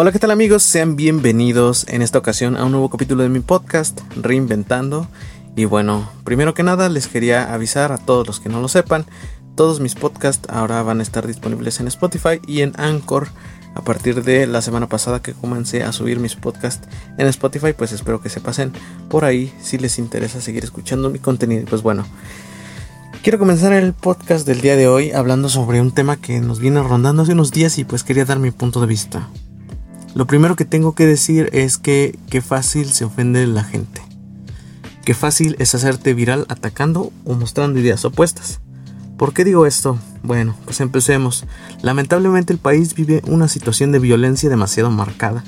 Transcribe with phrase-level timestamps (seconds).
[0.00, 0.62] Hola, ¿qué tal amigos?
[0.62, 5.08] Sean bienvenidos en esta ocasión a un nuevo capítulo de mi podcast, Reinventando.
[5.56, 9.06] Y bueno, primero que nada les quería avisar a todos los que no lo sepan,
[9.56, 13.26] todos mis podcasts ahora van a estar disponibles en Spotify y en Anchor.
[13.74, 17.90] A partir de la semana pasada que comencé a subir mis podcasts en Spotify, pues
[17.90, 18.70] espero que se pasen
[19.10, 21.66] por ahí si les interesa seguir escuchando mi contenido.
[21.68, 22.06] Pues bueno,
[23.24, 26.80] quiero comenzar el podcast del día de hoy hablando sobre un tema que nos viene
[26.84, 29.28] rondando hace unos días y pues quería dar mi punto de vista.
[30.14, 34.02] Lo primero que tengo que decir es que qué fácil se ofende la gente.
[35.04, 38.60] Qué fácil es hacerte viral atacando o mostrando ideas opuestas.
[39.16, 39.98] ¿Por qué digo esto?
[40.22, 41.44] Bueno, pues empecemos.
[41.82, 45.44] Lamentablemente el país vive una situación de violencia demasiado marcada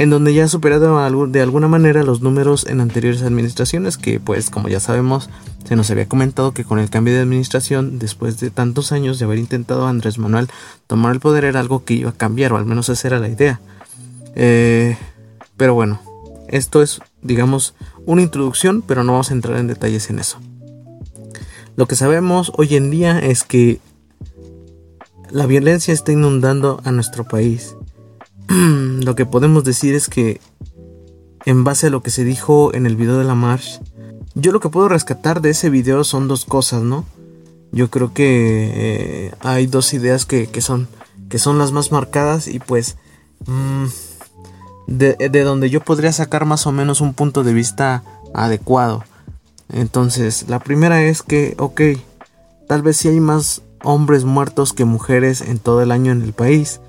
[0.00, 4.48] en donde ya ha superado de alguna manera los números en anteriores administraciones, que pues
[4.48, 5.28] como ya sabemos,
[5.68, 9.26] se nos había comentado que con el cambio de administración, después de tantos años de
[9.26, 10.48] haber intentado Andrés Manuel
[10.86, 13.28] tomar el poder, era algo que iba a cambiar, o al menos esa era la
[13.28, 13.60] idea.
[14.36, 14.96] Eh,
[15.58, 16.00] pero bueno,
[16.48, 17.74] esto es, digamos,
[18.06, 20.38] una introducción, pero no vamos a entrar en detalles en eso.
[21.76, 23.80] Lo que sabemos hoy en día es que
[25.30, 27.76] la violencia está inundando a nuestro país
[29.04, 30.40] lo que podemos decir es que
[31.44, 33.80] en base a lo que se dijo en el video de la march,
[34.34, 37.04] yo lo que puedo rescatar de ese video son dos cosas, ¿no?
[37.72, 40.88] Yo creo que eh, hay dos ideas que, son,
[41.28, 42.96] que son las más marcadas y pues
[43.46, 43.84] mm,
[44.88, 48.02] de, de donde yo podría sacar más o menos un punto de vista
[48.34, 49.04] adecuado.
[49.72, 51.80] Entonces, la primera es que, ok,
[52.66, 56.32] tal vez sí hay más hombres muertos que mujeres en todo el año en el
[56.32, 56.80] país.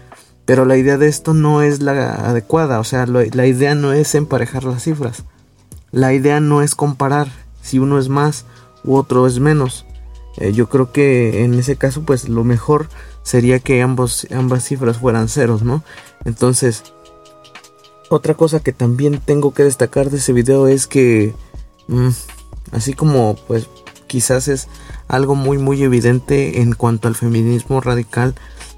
[0.45, 4.15] Pero la idea de esto no es la adecuada, o sea, la idea no es
[4.15, 5.23] emparejar las cifras.
[5.91, 7.27] La idea no es comparar
[7.61, 8.45] si uno es más
[8.83, 9.85] u otro es menos.
[10.37, 12.87] Eh, yo creo que en ese caso, pues lo mejor
[13.23, 15.83] sería que ambos, ambas cifras fueran ceros, ¿no?
[16.25, 16.83] Entonces,
[18.09, 21.33] otra cosa que también tengo que destacar de ese video es que,
[21.87, 22.09] mm,
[22.71, 23.67] así como pues
[24.07, 24.67] quizás es
[25.07, 28.35] algo muy muy evidente en cuanto al feminismo radical,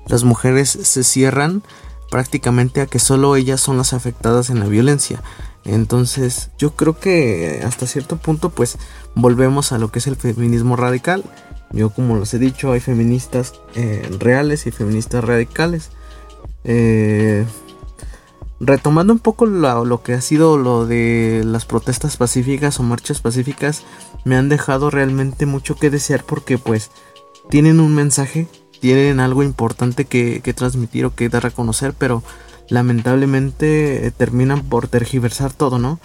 [0.07, 1.63] las mujeres se cierran
[2.09, 5.21] prácticamente a que solo ellas son las afectadas en la violencia.
[5.65, 8.77] Entonces yo creo que hasta cierto punto pues
[9.15, 11.23] volvemos a lo que es el feminismo radical.
[11.71, 15.89] Yo como les he dicho hay feministas eh, reales y feministas radicales.
[16.65, 17.45] Eh,
[18.59, 23.21] retomando un poco lo, lo, que ha sido lo de las protestas pacíficas o marchas
[23.21, 23.83] pacíficas,
[24.23, 26.91] me han dejado realmente mucho que desear porque pues
[27.49, 28.47] tienen un mensaje
[28.83, 32.21] tienen algo importante que, transmitir o que dar a conocer, pero
[32.67, 36.01] lamentablemente eh, terminan por tergiversar todo, ¿no?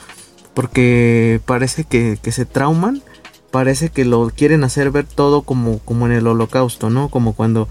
[0.55, 3.03] Porque parece que, se trauman,
[3.51, 7.09] parece que lo quieren hacer ver todo como, como en el holocausto, ¿no?
[7.09, 7.67] Como cuando,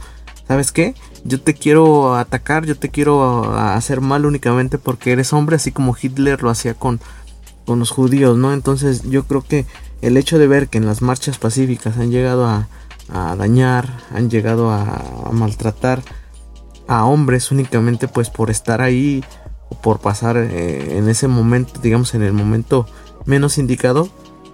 [0.46, 0.94] ¿sabes qué?
[1.24, 5.96] Yo te quiero atacar, yo te quiero hacer mal únicamente porque eres hombre, así como
[5.96, 7.00] Hitler lo hacía con,
[7.66, 8.52] con los judíos, ¿no?
[8.52, 9.66] Entonces yo creo que
[10.02, 12.68] el hecho de ver que en las marchas pacíficas han llegado a,
[13.10, 16.02] a dañar, han llegado a, maltratar
[16.88, 19.24] a hombres únicamente pues por estar ahí
[19.70, 22.88] o por pasar eh, en ese momento, digamos en el momento
[23.26, 24.10] menos indicado,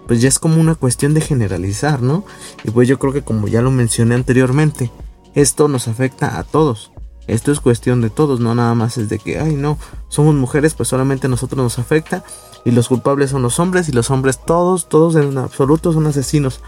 [0.06, 2.24] pues ya es como una cuestión de generalizar, ¿no?
[2.64, 4.90] Y pues yo creo que como ya lo mencioné anteriormente,
[5.34, 6.90] esto nos afecta a todos.
[7.26, 9.78] Esto es cuestión de todos, no nada más es de que, ay no,
[10.08, 12.22] somos mujeres, pues solamente a nosotros nos afecta
[12.66, 16.60] y los culpables son los hombres y los hombres todos, todos en absoluto son asesinos.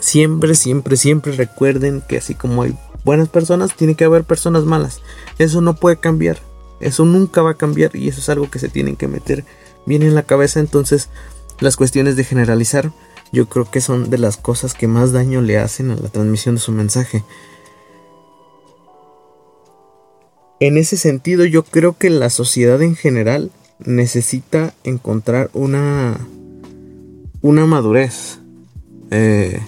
[0.00, 5.00] Siempre, siempre, siempre recuerden que así como hay buenas personas, tiene que haber personas malas.
[5.38, 6.38] Eso no puede cambiar.
[6.80, 9.44] Eso nunca va a cambiar y eso es algo que se tienen que meter
[9.86, 10.60] bien en la cabeza.
[10.60, 11.08] Entonces,
[11.60, 12.92] las cuestiones de generalizar,
[13.32, 16.54] yo creo que son de las cosas que más daño le hacen a la transmisión
[16.54, 17.22] de su mensaje.
[20.58, 26.18] En ese sentido, yo creo que la sociedad en general necesita encontrar una
[27.42, 28.38] una madurez.
[29.10, 29.60] Eh,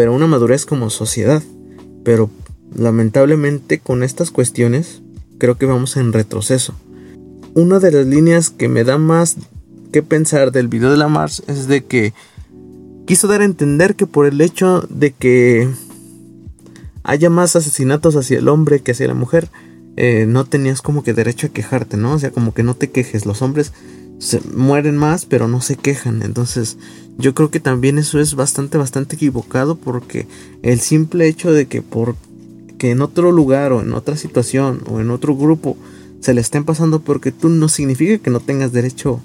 [0.00, 1.42] pero una madurez como sociedad.
[2.04, 2.30] Pero
[2.74, 5.02] lamentablemente con estas cuestiones
[5.36, 6.72] creo que vamos en retroceso.
[7.52, 9.36] Una de las líneas que me da más
[9.92, 12.14] que pensar del video de la Mars es de que
[13.06, 15.68] quiso dar a entender que por el hecho de que
[17.02, 19.50] haya más asesinatos hacia el hombre que hacia la mujer,
[19.98, 22.14] eh, no tenías como que derecho a quejarte, ¿no?
[22.14, 23.26] O sea, como que no te quejes.
[23.26, 23.74] Los hombres
[24.18, 26.22] se mueren más, pero no se quejan.
[26.22, 26.78] Entonces,
[27.20, 30.26] yo creo que también eso es bastante, bastante equivocado porque
[30.62, 32.16] el simple hecho de que por
[32.78, 35.76] que en otro lugar o en otra situación o en otro grupo
[36.20, 39.20] se le estén pasando porque tú no significa que no tengas derecho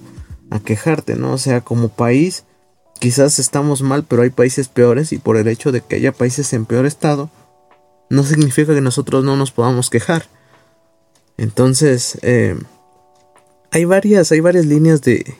[0.50, 1.33] a quejarte, ¿no?
[1.33, 2.44] O sea, como país
[3.00, 6.51] quizás estamos mal, pero hay países peores y por el hecho de que haya países
[6.53, 7.30] en peor estado
[8.09, 10.27] no significa que nosotros no nos podamos quejar.
[11.38, 12.57] Entonces, eh,
[13.71, 15.36] hay varias, hay varias líneas de,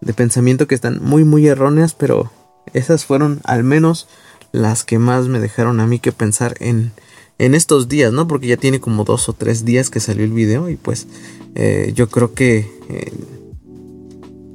[0.00, 2.30] de pensamiento que están muy, muy erróneas, pero
[2.72, 4.08] esas fueron al menos
[4.52, 6.92] las que más me dejaron a mí que pensar en,
[7.38, 8.26] en estos días, ¿no?
[8.26, 11.06] Porque ya tiene como dos o tres días que salió el video y pues
[11.54, 13.12] eh, yo creo que eh,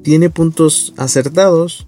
[0.04, 1.88] tiene puntos acertados,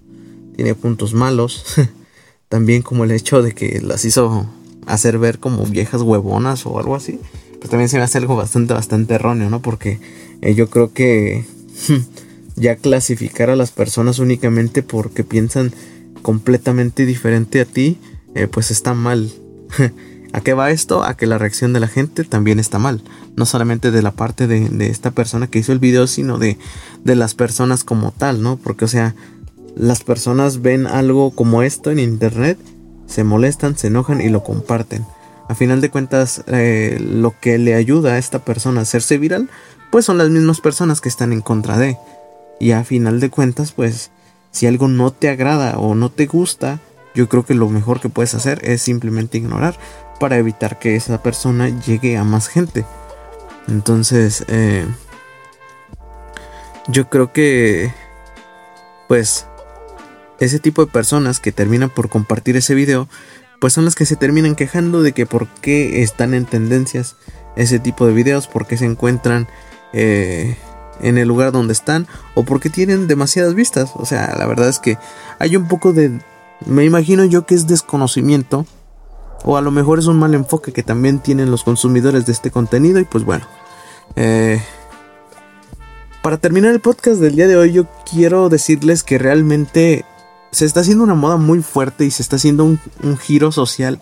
[0.56, 1.64] tiene puntos malos,
[2.48, 4.48] también como el hecho de que las hizo
[4.86, 7.18] hacer ver como viejas huevonas o algo así,
[7.58, 9.60] pues también se me hace algo bastante, bastante erróneo, ¿no?
[9.60, 10.00] Porque
[10.40, 11.44] eh, yo creo que
[12.56, 15.72] ya clasificar a las personas únicamente porque piensan
[16.22, 17.98] completamente diferente a ti,
[18.50, 19.30] pues está mal.
[20.32, 21.02] ¿A qué va esto?
[21.02, 23.02] A que la reacción de la gente también está mal.
[23.36, 26.58] No solamente de la parte de, esta persona que hizo el video, sino de,
[27.04, 28.56] de las personas como tal, ¿no?
[28.56, 29.14] Porque, o sea,
[29.76, 32.58] las personas ven algo como esto en internet,
[33.06, 35.06] se molestan, se enojan y lo comparten.
[35.48, 39.48] A final de cuentas, eh, lo que le ayuda a esta persona a hacerse viral,
[39.90, 41.96] pues son las mismas personas que están en contra de.
[42.58, 44.10] Y a final de cuentas, pues,
[44.50, 46.80] si algo no te agrada o no te gusta,
[47.14, 49.78] yo creo que lo mejor que puedes hacer es simplemente ignorar
[50.18, 52.84] para evitar que esa persona llegue a más gente.
[53.68, 54.86] Entonces, eh,
[56.88, 57.92] yo creo que,
[59.08, 59.46] pues,
[60.38, 63.08] ese tipo de personas que terminan por compartir ese video,
[63.60, 67.16] pues son las que se terminan quejando de que por qué están en tendencias
[67.56, 69.48] ese tipo de videos, por qué se encuentran
[69.92, 70.56] eh,
[71.00, 73.92] en el lugar donde están o porque tienen demasiadas vistas.
[73.94, 74.98] O sea, la verdad es que
[75.38, 76.20] hay un poco de...
[76.64, 78.66] Me imagino yo que es desconocimiento
[79.44, 82.50] o a lo mejor es un mal enfoque que también tienen los consumidores de este
[82.50, 82.98] contenido.
[82.98, 83.46] Y pues bueno.
[84.16, 84.60] Eh,
[86.22, 90.04] para terminar el podcast del día de hoy, yo quiero decirles que realmente
[90.50, 94.00] se está haciendo una moda muy fuerte y se está haciendo un, un, giro social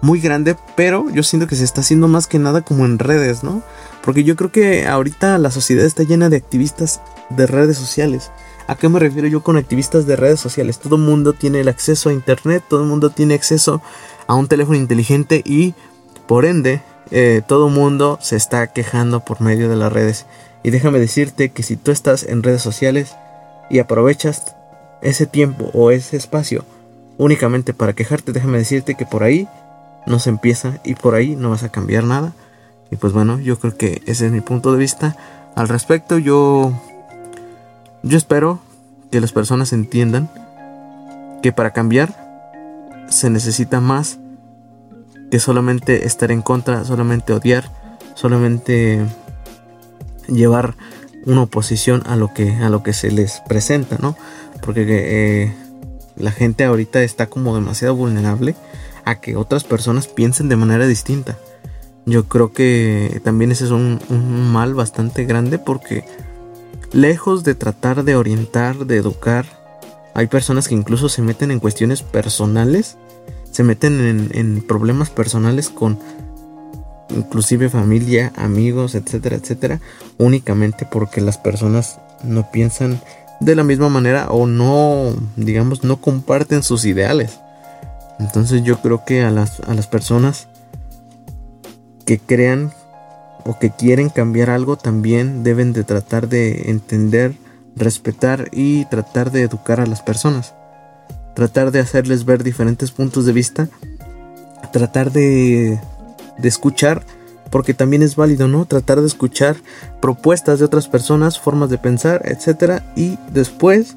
[0.00, 3.42] muy grande, pero yo siento que se está haciendo más que nada como en redes,
[3.42, 3.62] ¿no?
[4.02, 7.00] Porque yo creo que ahorita la sociedad está llena de activistas
[7.30, 8.30] de redes sociales.
[8.68, 10.78] ¿A qué me refiero yo con activistas de redes sociales?
[10.78, 13.82] Todo el mundo tiene el acceso a internet, todo el mundo tiene acceso
[14.26, 15.74] a un teléfono inteligente y
[16.26, 20.26] por ende eh, todo el mundo se está quejando por medio de las redes.
[20.62, 23.16] Y déjame decirte que si tú estás en redes sociales
[23.70, 24.54] y aprovechas
[25.00, 26.64] ese tiempo o ese espacio
[27.16, 29.48] únicamente para quejarte, déjame decirte que por ahí
[30.08, 32.32] no se empieza y por ahí no vas a cambiar nada.
[32.90, 35.16] Y pues bueno, yo creo que ese es mi punto de vista
[35.54, 36.18] al respecto.
[36.18, 36.72] Yo
[38.02, 38.60] yo espero
[39.10, 40.30] que las personas entiendan
[41.42, 44.18] que para cambiar se necesita más
[45.30, 47.70] que solamente estar en contra, solamente odiar,
[48.14, 49.04] solamente
[50.26, 50.74] llevar
[51.26, 54.16] una oposición a lo que a lo que se les presenta, ¿no?
[54.62, 55.54] Porque eh,
[56.16, 58.56] la gente ahorita está como demasiado vulnerable
[59.08, 61.38] a que otras personas piensen de manera distinta.
[62.06, 64.00] Yo creo que también ese es un
[64.52, 66.04] mal bastante grande porque
[66.92, 69.44] Lejos de tratar de orientar, de educar,
[70.14, 72.96] hay personas que incluso se meten en cuestiones personales,
[73.50, 75.98] se meten en, problemas personales con
[77.10, 79.80] inclusive familia, amigos, etcétera, etcétera,
[80.16, 83.00] únicamente porque las personas no piensan
[83.40, 87.38] de la misma manera o no, digamos, no comparten sus ideales.
[88.18, 90.48] Entonces yo creo que a las, a las personas
[92.04, 92.72] que crean
[93.44, 97.34] o que quieren cambiar algo también deben de tratar de entender,
[97.76, 100.54] respetar y tratar de educar a las personas.
[101.34, 103.68] Tratar de hacerles ver diferentes puntos de vista.
[104.72, 105.78] Tratar de,
[106.38, 107.04] de escuchar,
[107.50, 108.66] porque también es válido, ¿no?
[108.66, 109.56] Tratar de escuchar
[110.00, 112.82] propuestas de otras personas, formas de pensar, etc.
[112.96, 113.96] Y después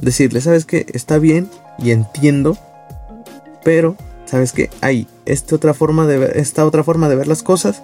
[0.00, 0.86] decirle, ¿sabes qué?
[0.92, 2.58] Está bien y entiendo,
[3.64, 4.70] pero, ¿sabes qué?
[4.80, 7.82] Hay esta otra forma de ver, esta otra forma de ver las cosas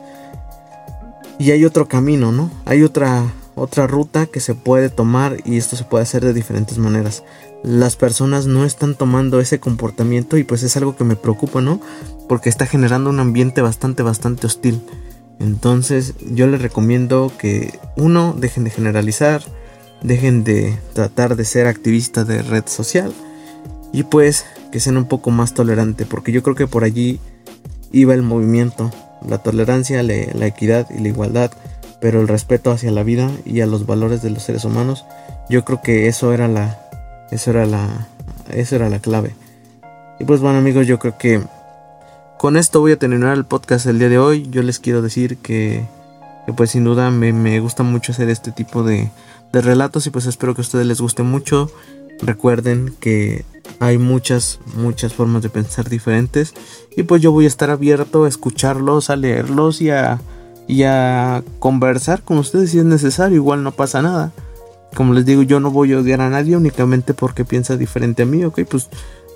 [1.39, 2.51] y hay otro camino, ¿no?
[2.65, 3.25] Hay otra
[3.59, 7.25] otra ruta que se puede tomar y esto se puede hacer de diferentes maneras.
[7.63, 11.81] Las personas no están tomando ese comportamiento y pues es algo que me preocupa, ¿no?
[12.29, 14.81] Porque está generando un ambiente bastante, bastante hostil.
[15.41, 19.43] Entonces yo les recomiendo que uno, dejen de generalizar,
[20.03, 23.13] dejen de tratar de ser activistas de red social
[23.93, 27.21] y pues que sean un poco más tolerantes porque yo creo que por allí
[27.93, 28.91] iba el movimiento
[29.27, 31.51] la tolerancia, la equidad y la igualdad,
[32.01, 35.05] pero el respeto hacia la vida y a los valores de los seres humanos,
[35.49, 36.79] yo creo que eso era la,
[37.31, 38.09] eso era la,
[38.51, 39.35] eso era la clave.
[40.21, 41.43] Y pues bueno amigos, yo creo que
[42.39, 44.49] con esto voy a terminar el podcast el día de hoy.
[44.51, 45.85] Yo les quiero decir que,
[46.57, 49.11] pues sin duda me, me, gusta mucho hacer este tipo de,
[49.53, 51.71] de relatos y pues espero que a ustedes les guste mucho.
[52.21, 53.45] Recuerden que
[53.81, 56.55] hay muchas, muchas formas de pensar diferentes.
[56.97, 60.21] Y pues yo voy a estar abierto a escucharlos, a leerlos y a
[60.69, 64.33] y a conversar con ustedes si es necesario, igual no pasa nada.
[64.95, 68.27] Como les digo, yo no voy a odiar a nadie únicamente porque piensa diferente a
[68.27, 68.89] mí, ok, pues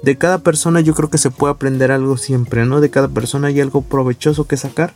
[0.03, 2.81] de cada persona yo creo que se puede aprender algo siempre, ¿no?
[2.81, 4.93] De cada persona hay algo provechoso que sacar,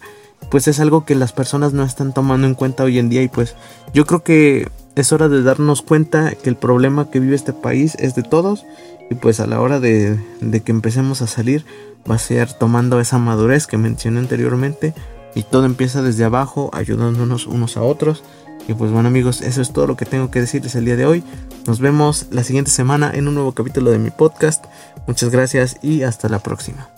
[0.51, 3.29] pues es algo que las personas no están tomando en cuenta hoy en día y
[3.29, 3.55] pues
[3.95, 7.95] yo creo que es hora de darnos cuenta que el problema que vive este país
[8.01, 8.65] es de todos
[9.11, 10.19] y pues a la hora de,
[10.65, 11.65] que empecemos a salir
[12.11, 14.95] va a ser tomando esa madurez que mencioné anteriormente
[15.35, 18.25] y todo empieza desde abajo ayudándonos unos a otros
[18.69, 21.07] y pues bueno amigos, eso es todo lo que tengo que decirles el día de
[21.07, 21.23] hoy.
[21.69, 24.65] Nos vemos la siguiente semana en un nuevo capítulo de mi podcast.
[25.07, 26.96] Muchas gracias y hasta la próxima.